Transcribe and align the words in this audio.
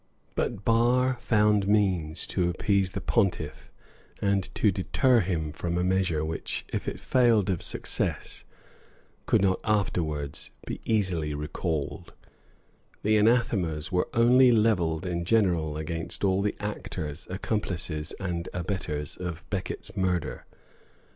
But 0.33 0.65
Barre 0.65 1.17
found 1.19 1.67
means 1.67 2.25
to 2.25 2.49
appease 2.49 2.89
the 2.89 3.01
pontiff, 3.01 3.69
and 4.19 4.49
to 4.55 4.71
deter 4.71 5.19
him 5.19 5.51
from 5.53 5.77
a 5.77 5.83
measure 5.83 6.25
which, 6.25 6.65
if 6.73 6.87
it 6.87 6.99
failed 6.99 7.51
of 7.51 7.61
success, 7.61 8.43
could 9.27 9.43
not 9.43 9.59
afterwards 9.63 10.49
be 10.65 10.81
easily 10.85 11.35
recalled: 11.35 12.13
the 13.03 13.15
anathemas 13.15 13.91
were 13.91 14.09
only 14.15 14.51
levelled 14.51 15.05
in 15.05 15.23
general 15.23 15.77
against 15.77 16.23
all 16.23 16.41
the 16.41 16.55
actors, 16.59 17.27
accomplices 17.29 18.11
and 18.19 18.49
abettors 18.55 19.17
of 19.17 19.47
Becket's 19.51 19.95
murder. 19.95 20.47